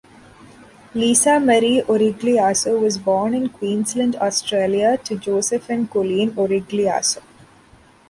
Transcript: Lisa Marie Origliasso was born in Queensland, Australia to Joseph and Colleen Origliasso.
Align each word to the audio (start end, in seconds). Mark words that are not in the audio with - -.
Lisa 0.95 1.39
Marie 1.39 1.83
Origliasso 1.83 2.79
was 2.81 2.97
born 2.97 3.35
in 3.35 3.49
Queensland, 3.49 4.15
Australia 4.15 4.97
to 4.97 5.15
Joseph 5.15 5.69
and 5.69 5.91
Colleen 5.91 6.31
Origliasso. 6.31 7.21